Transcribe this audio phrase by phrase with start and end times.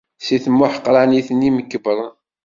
[0.25, 2.13] Si temḥeqranit n yimkebbren.